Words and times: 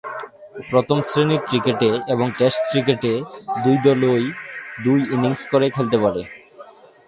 প্রথম 0.69 0.97
শ্রেণীর 1.01 1.41
ক্রিকেটে 1.47 1.89
এবং 2.13 2.27
টেস্ট 2.37 2.61
ক্রিকেটে, 2.69 3.13
দুই 3.63 3.77
দলই 3.85 4.25
দুই 4.83 4.99
ইনিংস 5.15 5.41
করে 5.51 5.67
খেলতে 5.69 5.97
পারে। 6.03 6.21